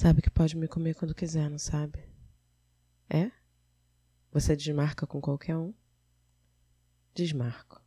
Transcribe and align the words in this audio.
Sabe 0.00 0.22
que 0.22 0.30
pode 0.30 0.56
me 0.56 0.68
comer 0.68 0.94
quando 0.94 1.12
quiser, 1.12 1.50
não 1.50 1.58
sabe? 1.58 1.98
É? 3.10 3.32
Você 4.30 4.54
desmarca 4.54 5.08
com 5.08 5.20
qualquer 5.20 5.56
um? 5.56 5.74
Desmarco. 7.12 7.82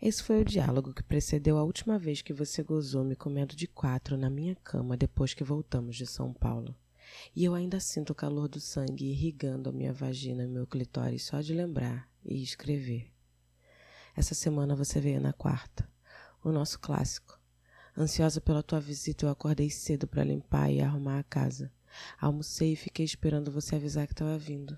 Esse 0.00 0.22
foi 0.22 0.40
o 0.40 0.44
diálogo 0.44 0.94
que 0.94 1.02
precedeu 1.02 1.58
a 1.58 1.64
última 1.64 1.98
vez 1.98 2.22
que 2.22 2.32
você 2.32 2.62
gozou 2.62 3.02
me 3.02 3.16
comendo 3.16 3.56
de 3.56 3.66
quatro 3.66 4.16
na 4.16 4.30
minha 4.30 4.54
cama 4.54 4.96
depois 4.96 5.34
que 5.34 5.42
voltamos 5.42 5.96
de 5.96 6.06
São 6.06 6.32
Paulo. 6.32 6.76
E 7.34 7.42
eu 7.42 7.54
ainda 7.54 7.80
sinto 7.80 8.10
o 8.10 8.14
calor 8.14 8.46
do 8.46 8.60
sangue 8.60 9.10
irrigando 9.10 9.70
a 9.70 9.72
minha 9.72 9.92
vagina 9.92 10.44
e 10.44 10.46
meu 10.46 10.64
clitóris 10.64 11.24
só 11.24 11.40
de 11.40 11.52
lembrar 11.52 12.08
e 12.24 12.40
escrever. 12.40 13.12
Essa 14.14 14.32
semana 14.32 14.76
você 14.76 15.00
veio 15.00 15.20
na 15.20 15.32
quarta, 15.32 15.90
o 16.40 16.52
nosso 16.52 16.78
clássico. 16.78 17.42
Ansiosa 17.96 18.40
pela 18.40 18.60
tua 18.60 18.80
visita, 18.80 19.24
eu 19.24 19.30
acordei 19.30 19.70
cedo 19.70 20.06
para 20.08 20.24
limpar 20.24 20.68
e 20.68 20.80
arrumar 20.80 21.20
a 21.20 21.22
casa. 21.22 21.70
Almocei 22.20 22.72
e 22.72 22.76
fiquei 22.76 23.04
esperando 23.04 23.52
você 23.52 23.76
avisar 23.76 24.08
que 24.08 24.12
estava 24.12 24.36
vindo. 24.36 24.76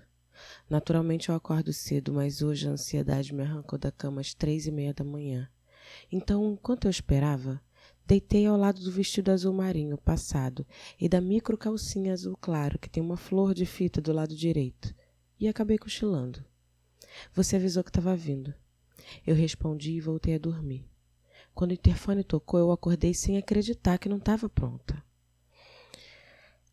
Naturalmente 0.69 1.29
eu 1.29 1.35
acordo 1.35 1.73
cedo, 1.73 2.13
mas 2.13 2.43
hoje 2.43 2.67
a 2.67 2.71
ansiedade 2.71 3.33
me 3.33 3.41
arrancou 3.41 3.79
da 3.79 3.91
cama 3.91 4.21
às 4.21 4.35
três 4.35 4.67
e 4.67 4.71
meia 4.71 4.93
da 4.93 5.03
manhã. 5.03 5.49
Então, 6.11 6.51
enquanto 6.51 6.85
eu 6.85 6.91
esperava, 6.91 7.59
deitei 8.05 8.45
ao 8.45 8.55
lado 8.55 8.81
do 8.81 8.91
vestido 8.91 9.31
azul 9.31 9.51
marinho 9.51 9.97
passado 9.97 10.63
e 10.99 11.09
da 11.09 11.19
micro 11.19 11.57
calcinha 11.57 12.13
azul 12.13 12.37
claro 12.39 12.77
que 12.77 12.89
tem 12.89 13.01
uma 13.01 13.17
flor 13.17 13.55
de 13.55 13.65
fita 13.65 13.99
do 13.99 14.13
lado 14.13 14.35
direito 14.35 14.93
e 15.39 15.47
acabei 15.47 15.79
cochilando. 15.79 16.45
Você 17.33 17.55
avisou 17.55 17.83
que 17.83 17.89
estava 17.89 18.15
vindo. 18.15 18.53
Eu 19.25 19.33
respondi 19.33 19.93
e 19.93 20.01
voltei 20.01 20.35
a 20.35 20.39
dormir. 20.39 20.87
Quando 21.57 21.71
o 21.71 21.73
interfone 21.73 22.23
tocou, 22.23 22.59
eu 22.59 22.71
acordei 22.71 23.15
sem 23.15 23.35
acreditar 23.35 23.97
que 23.97 24.07
não 24.07 24.17
estava 24.17 24.47
pronta. 24.47 25.03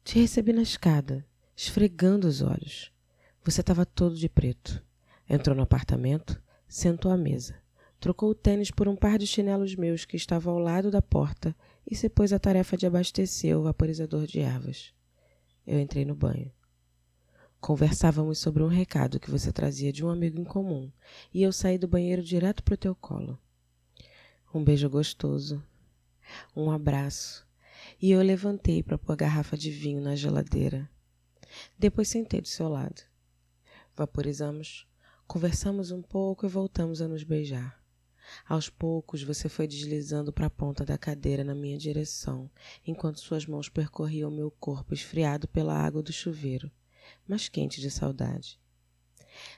Te 0.05 0.19
recebi 0.19 0.53
na 0.53 0.61
escada, 0.61 1.25
esfregando 1.57 2.29
os 2.29 2.43
olhos. 2.43 2.93
Você 3.43 3.63
estava 3.63 3.87
todo 3.87 4.15
de 4.15 4.29
preto. 4.29 4.85
Entrou 5.27 5.57
no 5.57 5.63
apartamento, 5.63 6.39
sentou 6.69 7.11
à 7.11 7.17
mesa, 7.17 7.59
trocou 7.99 8.29
o 8.29 8.35
tênis 8.35 8.71
por 8.71 8.87
um 8.87 8.95
par 8.95 9.17
de 9.17 9.27
chinelos 9.27 9.75
meus 9.75 10.05
que 10.05 10.19
estava 10.19 10.51
ao 10.51 10.59
lado 10.59 10.91
da 10.91 11.01
porta 11.01 11.57
e 11.91 11.97
se 11.97 12.11
pôs 12.11 12.31
a 12.31 12.39
tarefa 12.39 12.77
de 12.77 12.87
abastecer 12.87 13.57
o 13.59 13.63
vaporizador 13.63 14.27
de 14.27 14.41
ervas. 14.41 14.93
Eu 15.67 15.81
entrei 15.81 16.05
no 16.05 16.15
banho. 16.15 16.53
Conversávamos 17.59 18.39
sobre 18.39 18.63
um 18.63 18.69
recado 18.69 19.19
que 19.19 19.31
você 19.31 19.51
trazia 19.51 19.91
de 19.91 20.05
um 20.05 20.11
amigo 20.11 20.39
em 20.39 20.45
comum 20.45 20.93
e 21.33 21.43
eu 21.43 21.55
saí 21.55 21.79
do 21.79 21.89
banheiro 21.89 22.23
direto 22.23 22.63
para 22.63 22.75
o 22.75 22.77
teu 22.77 22.95
colo. 22.95 23.41
Um 24.55 24.63
beijo 24.63 24.89
gostoso, 24.89 25.61
um 26.55 26.71
abraço 26.71 27.45
e 28.01 28.13
eu 28.13 28.23
levantei 28.23 28.85
para 28.85 28.97
pôr 28.97 29.15
a 29.15 29.17
garrafa 29.17 29.57
de 29.57 29.69
vinho 29.69 30.01
na 30.01 30.15
geladeira. 30.15 30.89
Depois 31.77 32.07
sentei 32.07 32.41
do 32.41 32.47
seu 32.47 32.69
lado. 32.69 33.03
Vaporizamos, 33.97 34.87
conversamos 35.27 35.91
um 35.91 36.01
pouco 36.01 36.47
e 36.47 36.49
voltamos 36.49 37.03
a 37.03 37.09
nos 37.09 37.25
beijar. 37.25 37.83
Aos 38.49 38.71
poucos 38.71 39.25
você 39.25 39.49
foi 39.49 39.67
deslizando 39.67 40.33
para 40.33 40.47
a 40.47 40.51
ponta 40.51 40.85
da 40.85 40.97
cadeira 40.97 41.43
na 41.43 41.53
minha 41.53 41.77
direção, 41.77 42.49
enquanto 42.87 43.19
suas 43.19 43.47
mãos 43.47 43.69
percorriam 43.69 44.31
meu 44.31 44.53
corpo 44.53 44.95
esfriado 44.95 45.49
pela 45.49 45.77
água 45.77 46.01
do 46.01 46.13
chuveiro, 46.13 46.71
mas 47.27 47.49
quente 47.49 47.81
de 47.81 47.91
saudade. 47.91 48.61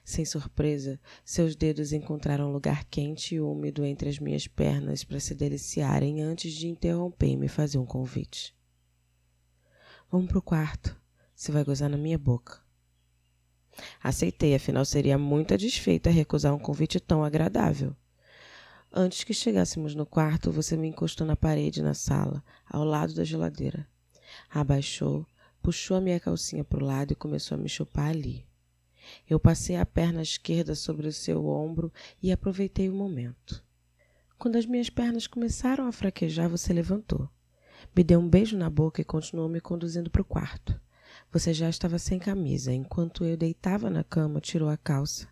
Sem 0.04 0.24
surpresa, 0.24 1.00
seus 1.24 1.54
dedos 1.54 1.92
encontraram 1.92 2.52
lugar 2.52 2.84
quente 2.84 3.34
e 3.34 3.40
úmido 3.40 3.84
entre 3.84 4.08
as 4.08 4.18
minhas 4.18 4.46
pernas 4.46 5.04
para 5.04 5.20
se 5.20 5.34
deliciarem 5.34 6.22
antes 6.22 6.52
de 6.52 6.68
interromper 6.68 7.28
e 7.28 7.36
me 7.36 7.48
fazer 7.48 7.78
um 7.78 7.86
convite. 7.86 8.54
Vamos 10.10 10.28
pro 10.28 10.40
quarto. 10.40 10.96
Você 11.34 11.52
vai 11.52 11.64
gozar 11.64 11.90
na 11.90 11.98
minha 11.98 12.18
boca. 12.18 12.60
Aceitei, 14.02 14.54
afinal 14.54 14.84
seria 14.84 15.18
muito 15.18 15.56
desfeita 15.56 16.08
recusar 16.08 16.54
um 16.54 16.58
convite 16.58 16.98
tão 16.98 17.22
agradável. 17.22 17.94
Antes 18.90 19.24
que 19.24 19.34
chegássemos 19.34 19.94
no 19.94 20.06
quarto, 20.06 20.50
você 20.50 20.76
me 20.76 20.88
encostou 20.88 21.26
na 21.26 21.36
parede 21.36 21.82
na 21.82 21.92
sala, 21.92 22.42
ao 22.66 22.84
lado 22.84 23.14
da 23.14 23.24
geladeira. 23.24 23.86
Abaixou, 24.48 25.26
puxou 25.60 25.98
a 25.98 26.00
minha 26.00 26.18
calcinha 26.18 26.64
para 26.64 26.82
o 26.82 26.86
lado 26.86 27.12
e 27.12 27.16
começou 27.16 27.56
a 27.56 27.60
me 27.60 27.68
chupar 27.68 28.08
ali. 28.08 28.45
Eu 29.28 29.38
passei 29.38 29.76
a 29.76 29.86
perna 29.86 30.22
esquerda 30.22 30.74
sobre 30.74 31.06
o 31.06 31.12
seu 31.12 31.46
ombro 31.46 31.92
e 32.22 32.32
aproveitei 32.32 32.88
o 32.88 32.94
momento. 32.94 33.64
Quando 34.38 34.56
as 34.56 34.66
minhas 34.66 34.90
pernas 34.90 35.26
começaram 35.26 35.86
a 35.86 35.92
fraquejar, 35.92 36.48
você 36.48 36.72
levantou. 36.72 37.28
Me 37.94 38.04
deu 38.04 38.20
um 38.20 38.28
beijo 38.28 38.56
na 38.56 38.68
boca 38.68 39.00
e 39.00 39.04
continuou 39.04 39.48
me 39.48 39.60
conduzindo 39.60 40.10
para 40.10 40.22
o 40.22 40.24
quarto. 40.24 40.78
Você 41.32 41.54
já 41.54 41.68
estava 41.68 41.98
sem 41.98 42.18
camisa. 42.18 42.72
Enquanto 42.72 43.24
eu 43.24 43.36
deitava 43.36 43.88
na 43.88 44.04
cama, 44.04 44.40
tirou 44.40 44.68
a 44.68 44.76
calça, 44.76 45.28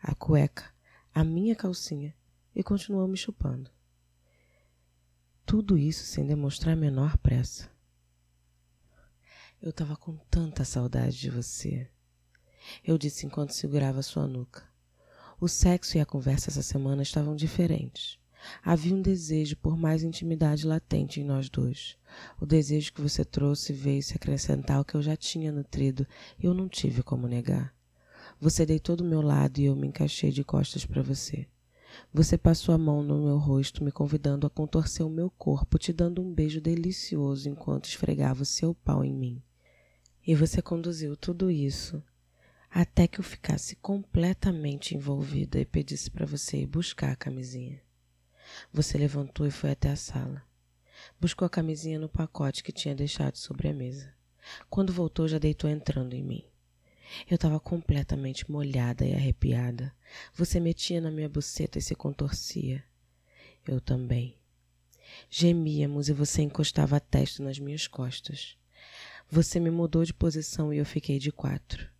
a 0.00 0.14
cueca, 0.14 0.64
a 1.14 1.24
minha 1.24 1.54
calcinha 1.54 2.14
e 2.54 2.62
continuou 2.62 3.08
me 3.08 3.16
chupando. 3.16 3.70
Tudo 5.44 5.76
isso 5.76 6.04
sem 6.04 6.26
demonstrar 6.26 6.74
a 6.74 6.80
menor 6.80 7.16
pressa. 7.18 7.70
Eu 9.60 9.70
estava 9.70 9.96
com 9.96 10.16
tanta 10.30 10.64
saudade 10.64 11.18
de 11.18 11.30
você. 11.30 11.88
Eu 12.84 12.98
disse 12.98 13.26
enquanto 13.26 13.52
segurava 13.52 14.02
sua 14.02 14.26
nuca. 14.26 14.62
O 15.40 15.48
sexo 15.48 15.96
e 15.96 16.00
a 16.00 16.06
conversa 16.06 16.50
essa 16.50 16.62
semana 16.62 17.02
estavam 17.02 17.34
diferentes. 17.34 18.18
Havia 18.62 18.94
um 18.94 19.02
desejo 19.02 19.56
por 19.56 19.76
mais 19.76 20.02
intimidade 20.02 20.66
latente 20.66 21.20
em 21.20 21.24
nós 21.24 21.48
dois. 21.48 21.96
O 22.40 22.46
desejo 22.46 22.92
que 22.92 23.00
você 23.00 23.24
trouxe 23.24 23.72
veio 23.72 24.02
se 24.02 24.14
acrescentar 24.14 24.76
ao 24.76 24.84
que 24.84 24.94
eu 24.94 25.02
já 25.02 25.16
tinha 25.16 25.52
nutrido 25.52 26.06
e 26.38 26.46
eu 26.46 26.54
não 26.54 26.68
tive 26.68 27.02
como 27.02 27.28
negar. 27.28 27.74
Você 28.40 28.66
deitou 28.66 28.96
do 28.96 29.04
meu 29.04 29.22
lado 29.22 29.58
e 29.58 29.64
eu 29.64 29.76
me 29.76 29.86
encaixei 29.86 30.30
de 30.30 30.42
costas 30.42 30.84
para 30.84 31.02
você. 31.02 31.46
Você 32.12 32.38
passou 32.38 32.74
a 32.74 32.78
mão 32.78 33.02
no 33.02 33.24
meu 33.24 33.36
rosto, 33.36 33.84
me 33.84 33.92
convidando 33.92 34.46
a 34.46 34.50
contorcer 34.50 35.04
o 35.04 35.10
meu 35.10 35.30
corpo, 35.30 35.78
te 35.78 35.92
dando 35.92 36.22
um 36.22 36.32
beijo 36.32 36.60
delicioso 36.60 37.48
enquanto 37.48 37.86
esfregava 37.86 38.42
o 38.42 38.46
seu 38.46 38.74
pau 38.74 39.04
em 39.04 39.12
mim. 39.12 39.42
E 40.26 40.34
você 40.34 40.62
conduziu 40.62 41.16
tudo 41.16 41.50
isso 41.50 42.02
até 42.74 43.06
que 43.06 43.20
eu 43.20 43.24
ficasse 43.24 43.76
completamente 43.76 44.94
envolvida 44.94 45.60
e 45.60 45.66
pedisse 45.66 46.10
para 46.10 46.24
você 46.24 46.62
ir 46.62 46.66
buscar 46.66 47.12
a 47.12 47.16
camisinha. 47.16 47.78
Você 48.72 48.96
levantou 48.96 49.46
e 49.46 49.50
foi 49.50 49.72
até 49.72 49.90
a 49.90 49.96
sala. 49.96 50.42
Buscou 51.20 51.44
a 51.44 51.50
camisinha 51.50 51.98
no 51.98 52.08
pacote 52.08 52.64
que 52.64 52.72
tinha 52.72 52.94
deixado 52.94 53.36
sobre 53.36 53.68
a 53.68 53.74
mesa. 53.74 54.14
Quando 54.70 54.92
voltou, 54.92 55.28
já 55.28 55.38
deitou 55.38 55.68
entrando 55.68 56.14
em 56.14 56.22
mim. 56.22 56.44
Eu 57.28 57.34
estava 57.34 57.60
completamente 57.60 58.50
molhada 58.50 59.04
e 59.04 59.14
arrepiada. 59.14 59.94
Você 60.34 60.58
metia 60.58 60.98
na 60.98 61.10
minha 61.10 61.28
buceta 61.28 61.78
e 61.78 61.82
se 61.82 61.94
contorcia. 61.94 62.82
Eu 63.66 63.82
também. 63.82 64.38
Gemíamos 65.28 66.08
e 66.08 66.14
você 66.14 66.40
encostava 66.40 66.96
a 66.96 67.00
testa 67.00 67.42
nas 67.42 67.58
minhas 67.58 67.86
costas. 67.86 68.56
Você 69.30 69.60
me 69.60 69.70
mudou 69.70 70.04
de 70.04 70.14
posição 70.14 70.72
e 70.72 70.78
eu 70.78 70.86
fiquei 70.86 71.18
de 71.18 71.30
quatro. 71.30 71.92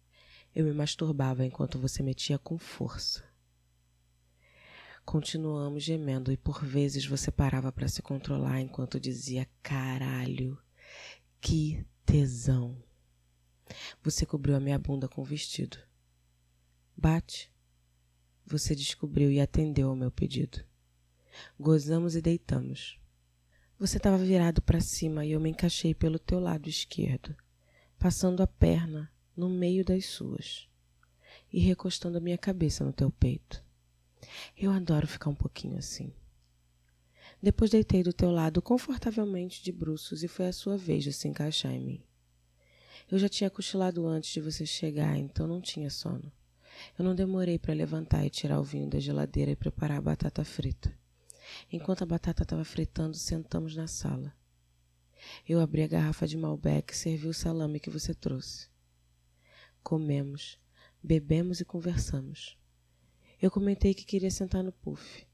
Eu 0.55 0.67
me 0.67 0.73
masturbava 0.73 1.47
enquanto 1.47 1.79
você 1.79 2.03
metia 2.03 2.39
com 2.39 2.59
força. 2.59 3.25
Continuamos 5.05 5.83
gemendo 5.83 6.31
e 6.31 6.37
por 6.37 6.65
vezes 6.65 7.07
você 7.07 7.31
parava 7.31 7.73
para 7.73 7.89
se 7.89 8.03
controlar 8.03 8.61
enquanto 8.61 9.01
dizia: 9.01 9.49
caralho, 9.63 10.59
que 11.41 11.85
tesão. 12.05 12.77
Você 14.03 14.27
cobriu 14.27 14.55
a 14.55 14.61
minha 14.61 14.79
bunda 14.79 15.09
com 15.09 15.23
o 15.23 15.25
vestido. 15.25 15.79
Bate. 16.95 17.51
Você 18.45 18.75
descobriu 18.75 19.31
e 19.31 19.41
atendeu 19.41 19.89
ao 19.89 19.97
meu 19.97 20.11
pedido. 20.11 20.63
Gozamos 21.59 22.15
e 22.15 22.21
deitamos. 22.21 22.99
Você 23.79 23.97
estava 23.97 24.19
virado 24.19 24.61
para 24.61 24.81
cima 24.81 25.25
e 25.25 25.33
eu 25.33 25.41
me 25.41 25.51
encaixei 25.51 25.95
pelo 25.95 26.19
teu 26.19 26.39
lado 26.39 26.69
esquerdo, 26.69 27.35
passando 27.99 28.43
a 28.43 28.47
perna 28.47 29.12
no 29.37 29.49
meio 29.49 29.85
das 29.85 30.07
suas 30.07 30.69
e 31.53 31.59
recostando 31.61 32.19
a 32.19 32.21
minha 32.21 32.39
cabeça 32.39 32.85
no 32.85 32.93
teu 32.93 33.11
peito. 33.11 33.63
Eu 34.57 34.71
adoro 34.71 35.07
ficar 35.07 35.31
um 35.31 35.35
pouquinho 35.35 35.79
assim. 35.79 36.13
Depois 37.43 37.71
deitei 37.71 38.03
do 38.03 38.13
teu 38.13 38.31
lado 38.31 38.63
confortavelmente 38.63 39.63
de 39.63 39.73
bruços 39.73 40.23
e 40.23 40.29
foi 40.29 40.47
a 40.47 40.53
sua 40.53 40.77
vez 40.77 41.03
de 41.05 41.13
se 41.13 41.27
encaixar 41.27 41.73
em 41.73 41.81
mim. 41.81 42.03
Eu 43.11 43.19
já 43.19 43.29
tinha 43.29 43.51
cochilado 43.51 44.07
antes 44.07 44.33
de 44.33 44.41
você 44.41 44.65
chegar, 44.65 45.17
então 45.19 45.47
não 45.47 45.61
tinha 45.61 45.91
sono. 45.91 46.33
Eu 46.99 47.05
não 47.05 47.15
demorei 47.15 47.59
para 47.59 47.75
levantar 47.75 48.25
e 48.25 48.31
tirar 48.31 48.61
o 48.61 48.65
vinho 48.65 48.89
da 48.89 48.99
geladeira 48.99 49.51
e 49.51 49.57
preparar 49.57 49.99
a 49.99 50.03
batata 50.03 50.45
frita. 50.45 50.97
Enquanto 51.71 52.03
a 52.03 52.07
batata 52.07 52.45
estava 52.45 52.65
fritando, 52.65 53.17
sentamos 53.17 53.77
na 53.77 53.87
sala. 53.87 54.33
Eu 55.47 55.61
abri 55.61 55.83
a 55.83 55.89
garrafa 55.89 56.27
de 56.27 56.37
Malbec 56.37 56.93
e 56.93 56.97
servi 56.97 57.29
o 57.29 57.35
salame 57.35 57.81
que 57.81 57.91
você 57.91 58.15
trouxe. 58.15 58.72
Comemos, 59.83 60.59
bebemos 61.03 61.61
e 61.61 61.65
conversamos. 61.65 62.57
Eu 63.41 63.51
comentei 63.51 63.93
que 63.95 64.05
queria 64.05 64.31
sentar 64.31 64.63
no 64.63 64.73
puff. 64.73 65.27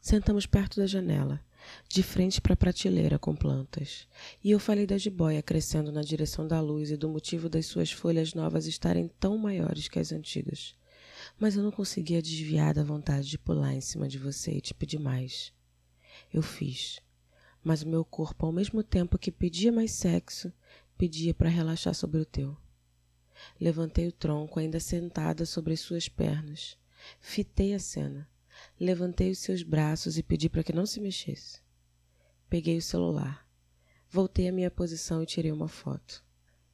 Sentamos 0.00 0.46
perto 0.46 0.80
da 0.80 0.86
janela. 0.86 1.40
de 1.88 2.02
frente 2.02 2.40
para 2.40 2.54
a 2.54 2.56
prateleira 2.56 3.18
com 3.18 3.34
plantas, 3.34 4.06
e 4.42 4.50
eu 4.50 4.58
falei 4.58 4.86
da 4.86 4.98
jiboia 4.98 5.42
crescendo 5.42 5.92
na 5.92 6.02
direção 6.02 6.46
da 6.46 6.60
luz 6.60 6.90
e 6.90 6.96
do 6.96 7.08
motivo 7.08 7.48
das 7.48 7.66
suas 7.66 7.90
folhas 7.90 8.34
novas 8.34 8.66
estarem 8.66 9.08
tão 9.20 9.38
maiores 9.38 9.88
que 9.88 9.98
as 9.98 10.12
antigas. 10.12 10.74
Mas 11.38 11.56
eu 11.56 11.62
não 11.62 11.70
conseguia 11.70 12.20
desviar 12.20 12.74
da 12.74 12.82
vontade 12.82 13.28
de 13.28 13.38
pular 13.38 13.74
em 13.74 13.80
cima 13.80 14.08
de 14.08 14.18
você 14.18 14.52
e 14.52 14.60
te 14.60 14.74
pedir 14.74 14.98
mais. 14.98 15.52
Eu 16.32 16.42
fiz, 16.42 16.98
mas 17.62 17.82
o 17.82 17.88
meu 17.88 18.04
corpo, 18.04 18.46
ao 18.46 18.52
mesmo 18.52 18.82
tempo 18.82 19.18
que 19.18 19.30
pedia 19.30 19.70
mais 19.70 19.92
sexo, 19.92 20.52
pedia 20.98 21.32
para 21.32 21.48
relaxar 21.48 21.94
sobre 21.94 22.20
o 22.20 22.24
teu. 22.24 22.56
Levantei 23.60 24.08
o 24.08 24.12
tronco, 24.12 24.58
ainda 24.58 24.80
sentada 24.80 25.46
sobre 25.46 25.74
as 25.74 25.80
suas 25.80 26.08
pernas. 26.08 26.76
Fitei 27.20 27.74
a 27.74 27.78
cena. 27.78 28.28
Levantei 28.78 29.30
os 29.30 29.38
seus 29.38 29.62
braços 29.62 30.18
e 30.18 30.22
pedi 30.22 30.48
para 30.48 30.62
que 30.62 30.72
não 30.72 30.86
se 30.86 31.00
mexesse. 31.00 31.60
Peguei 32.48 32.76
o 32.76 32.82
celular. 32.82 33.46
Voltei 34.08 34.48
à 34.48 34.52
minha 34.52 34.70
posição 34.70 35.22
e 35.22 35.26
tirei 35.26 35.50
uma 35.50 35.68
foto. 35.68 36.22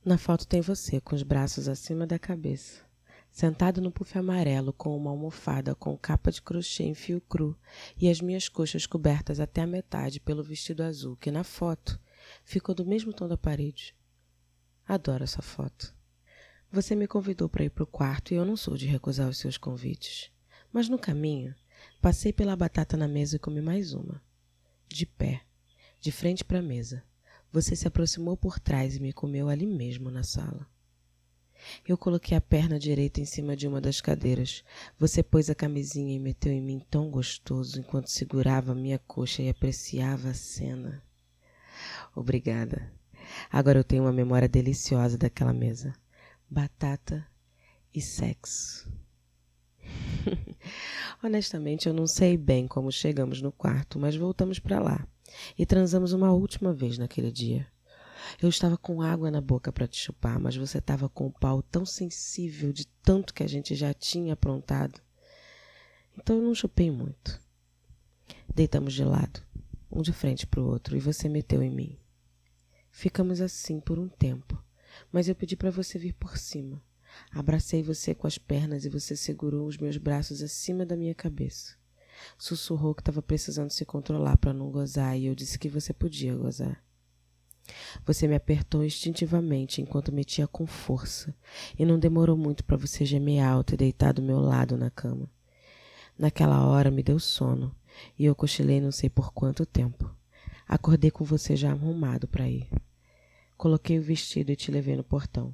Na 0.04 0.18
foto 0.18 0.46
tem 0.46 0.60
você, 0.60 1.00
com 1.00 1.14
os 1.14 1.22
braços 1.22 1.68
acima 1.68 2.06
da 2.06 2.18
cabeça, 2.18 2.82
sentado 3.30 3.80
no 3.80 3.92
puff 3.92 4.16
amarelo 4.16 4.72
com 4.72 4.96
uma 4.96 5.10
almofada 5.10 5.74
com 5.74 5.96
capa 5.98 6.32
de 6.32 6.40
crochê 6.40 6.84
em 6.84 6.94
fio 6.94 7.20
cru 7.20 7.56
e 7.96 8.08
as 8.08 8.20
minhas 8.20 8.48
coxas 8.48 8.86
cobertas 8.86 9.38
até 9.38 9.62
a 9.62 9.66
metade 9.66 10.18
pelo 10.18 10.42
vestido 10.42 10.82
azul, 10.82 11.16
que 11.16 11.30
na 11.30 11.44
foto 11.44 12.00
ficou 12.44 12.74
do 12.74 12.86
mesmo 12.86 13.12
tom 13.12 13.28
da 13.28 13.36
parede. 13.36 13.94
Adoro 14.86 15.24
essa 15.24 15.42
foto. 15.42 15.94
Você 16.70 16.94
me 16.94 17.08
convidou 17.08 17.48
para 17.48 17.64
ir 17.64 17.70
para 17.70 17.84
o 17.84 17.86
quarto 17.86 18.32
e 18.32 18.36
eu 18.36 18.44
não 18.44 18.54
sou 18.54 18.76
de 18.76 18.86
recusar 18.86 19.26
os 19.26 19.38
seus 19.38 19.56
convites. 19.56 20.30
Mas 20.70 20.86
no 20.86 20.98
caminho, 20.98 21.54
passei 21.98 22.30
pela 22.30 22.54
batata 22.54 22.94
na 22.94 23.08
mesa 23.08 23.36
e 23.36 23.38
comi 23.38 23.62
mais 23.62 23.94
uma. 23.94 24.22
De 24.86 25.06
pé, 25.06 25.40
de 25.98 26.12
frente 26.12 26.44
para 26.44 26.58
a 26.58 26.62
mesa. 26.62 27.02
Você 27.50 27.74
se 27.74 27.88
aproximou 27.88 28.36
por 28.36 28.60
trás 28.60 28.96
e 28.96 29.00
me 29.00 29.14
comeu 29.14 29.48
ali 29.48 29.64
mesmo 29.64 30.10
na 30.10 30.22
sala. 30.22 30.68
Eu 31.86 31.96
coloquei 31.96 32.36
a 32.36 32.40
perna 32.40 32.78
direita 32.78 33.18
em 33.18 33.24
cima 33.24 33.56
de 33.56 33.66
uma 33.66 33.80
das 33.80 34.02
cadeiras. 34.02 34.62
Você 34.98 35.22
pôs 35.22 35.48
a 35.48 35.54
camisinha 35.54 36.14
e 36.14 36.18
meteu 36.18 36.52
em 36.52 36.60
mim 36.60 36.84
tão 36.90 37.10
gostoso 37.10 37.80
enquanto 37.80 38.10
segurava 38.10 38.74
minha 38.74 38.98
coxa 38.98 39.42
e 39.42 39.48
apreciava 39.48 40.28
a 40.28 40.34
cena. 40.34 41.02
Obrigada. 42.14 42.92
Agora 43.50 43.78
eu 43.78 43.84
tenho 43.84 44.02
uma 44.02 44.12
memória 44.12 44.48
deliciosa 44.48 45.16
daquela 45.16 45.54
mesa 45.54 45.94
batata 46.48 47.26
e 47.92 48.00
sexo. 48.00 48.90
Honestamente, 51.22 51.88
eu 51.88 51.94
não 51.94 52.06
sei 52.06 52.36
bem 52.36 52.66
como 52.66 52.90
chegamos 52.90 53.42
no 53.42 53.52
quarto, 53.52 53.98
mas 53.98 54.16
voltamos 54.16 54.58
para 54.58 54.80
lá 54.80 55.06
e 55.58 55.66
transamos 55.66 56.12
uma 56.12 56.32
última 56.32 56.72
vez 56.72 56.98
naquele 56.98 57.30
dia. 57.30 57.66
Eu 58.40 58.48
estava 58.48 58.76
com 58.76 59.00
água 59.00 59.30
na 59.30 59.40
boca 59.40 59.72
para 59.72 59.86
te 59.86 59.96
chupar, 59.96 60.38
mas 60.38 60.56
você 60.56 60.78
estava 60.78 61.08
com 61.08 61.26
o 61.26 61.32
pau 61.32 61.62
tão 61.62 61.86
sensível 61.86 62.72
de 62.72 62.86
tanto 63.02 63.32
que 63.32 63.42
a 63.42 63.48
gente 63.48 63.74
já 63.74 63.94
tinha 63.94 64.34
aprontado. 64.34 65.00
Então 66.16 66.36
eu 66.36 66.42
não 66.42 66.54
chupei 66.54 66.90
muito. 66.90 67.40
Deitamos 68.52 68.92
de 68.92 69.04
lado, 69.04 69.40
um 69.90 70.02
de 70.02 70.12
frente 70.12 70.46
para 70.46 70.60
o 70.60 70.66
outro, 70.66 70.96
e 70.96 71.00
você 71.00 71.28
meteu 71.28 71.62
em 71.62 71.70
mim. 71.70 71.98
Ficamos 72.90 73.40
assim 73.40 73.80
por 73.80 73.98
um 73.98 74.08
tempo 74.08 74.62
mas 75.12 75.28
eu 75.28 75.34
pedi 75.34 75.56
para 75.56 75.70
você 75.70 75.98
vir 75.98 76.14
por 76.14 76.36
cima. 76.36 76.82
Abracei 77.32 77.82
você 77.82 78.14
com 78.14 78.26
as 78.26 78.38
pernas 78.38 78.84
e 78.84 78.88
você 78.88 79.16
segurou 79.16 79.66
os 79.66 79.76
meus 79.76 79.96
braços 79.96 80.42
acima 80.42 80.84
da 80.86 80.96
minha 80.96 81.14
cabeça. 81.14 81.76
Sussurrou 82.36 82.94
que 82.94 83.00
estava 83.00 83.22
precisando 83.22 83.70
se 83.70 83.84
controlar 83.84 84.36
para 84.36 84.52
não 84.52 84.70
gozar 84.70 85.18
e 85.18 85.26
eu 85.26 85.34
disse 85.34 85.58
que 85.58 85.68
você 85.68 85.92
podia 85.92 86.34
gozar. 86.34 86.82
Você 88.06 88.26
me 88.26 88.34
apertou 88.34 88.84
instintivamente 88.84 89.80
enquanto 89.82 90.12
metia 90.12 90.46
com 90.46 90.66
força, 90.66 91.34
e 91.78 91.84
não 91.84 91.98
demorou 91.98 92.36
muito 92.36 92.64
para 92.64 92.78
você 92.78 93.04
gemer 93.04 93.44
alto 93.44 93.74
e 93.74 93.76
deitar 93.76 94.12
do 94.12 94.22
meu 94.22 94.40
lado 94.40 94.76
na 94.76 94.90
cama. 94.90 95.30
Naquela 96.18 96.66
hora 96.66 96.90
me 96.90 97.02
deu 97.02 97.18
sono, 97.18 97.74
e 98.18 98.24
eu 98.24 98.34
cochilei 98.34 98.80
não 98.80 98.90
sei 98.90 99.10
por 99.10 99.32
quanto 99.32 99.66
tempo. 99.66 100.10
Acordei 100.66 101.10
com 101.10 101.24
você 101.24 101.56
já 101.56 101.70
arrumado 101.70 102.26
para 102.26 102.48
ir. 102.48 102.68
Coloquei 103.58 103.98
o 103.98 104.02
vestido 104.02 104.52
e 104.52 104.56
te 104.56 104.70
levei 104.70 104.94
no 104.94 105.02
portão. 105.02 105.52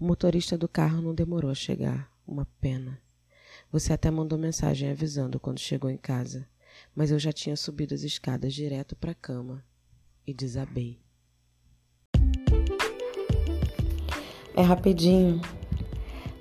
O 0.00 0.06
motorista 0.06 0.56
do 0.56 0.66
carro 0.66 1.02
não 1.02 1.14
demorou 1.14 1.50
a 1.50 1.54
chegar. 1.54 2.10
Uma 2.26 2.46
pena. 2.62 2.98
Você 3.70 3.92
até 3.92 4.10
mandou 4.10 4.38
mensagem 4.38 4.90
avisando 4.90 5.38
quando 5.38 5.58
chegou 5.58 5.90
em 5.90 5.98
casa, 5.98 6.48
mas 6.96 7.10
eu 7.10 7.18
já 7.18 7.30
tinha 7.30 7.54
subido 7.56 7.94
as 7.94 8.04
escadas 8.04 8.54
direto 8.54 8.96
para 8.96 9.10
a 9.10 9.14
cama 9.14 9.62
e 10.26 10.32
desabei. 10.32 10.98
É 14.56 14.62
rapidinho. 14.62 15.42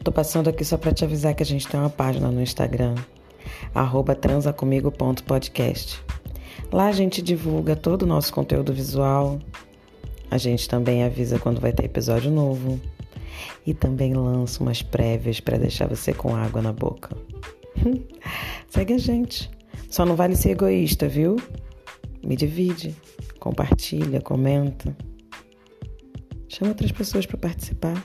Tô 0.01 0.13
passando 0.13 0.49
aqui 0.49 0.63
só 0.63 0.77
para 0.77 0.93
te 0.93 1.03
avisar 1.03 1.35
que 1.35 1.43
a 1.43 1.45
gente 1.45 1.67
tem 1.67 1.77
uma 1.77 1.89
página 1.89 2.31
no 2.31 2.41
Instagram, 2.41 2.95
transacomigo.podcast. 4.21 6.01
Lá 6.71 6.87
a 6.87 6.93
gente 6.93 7.21
divulga 7.21 7.75
todo 7.75 8.03
o 8.03 8.07
nosso 8.07 8.33
conteúdo 8.33 8.73
visual, 8.73 9.41
a 10.29 10.37
gente 10.37 10.67
também 10.67 11.03
avisa 11.03 11.39
quando 11.39 11.59
vai 11.59 11.73
ter 11.73 11.85
episódio 11.85 12.31
novo 12.31 12.79
e 13.65 13.73
também 13.73 14.13
lança 14.13 14.61
umas 14.61 14.81
prévias 14.81 15.39
para 15.39 15.57
deixar 15.57 15.87
você 15.87 16.13
com 16.13 16.35
água 16.35 16.61
na 16.61 16.73
boca. 16.73 17.15
Segue 18.69 18.93
a 18.93 18.97
gente. 18.97 19.49
Só 19.89 20.05
não 20.05 20.15
vale 20.15 20.35
ser 20.35 20.51
egoísta, 20.51 21.07
viu? 21.07 21.37
Me 22.23 22.35
divide, 22.35 22.95
compartilha, 23.39 24.21
comenta. 24.21 24.95
Chama 26.47 26.71
outras 26.71 26.91
pessoas 26.91 27.25
para 27.25 27.37
participar. 27.37 28.03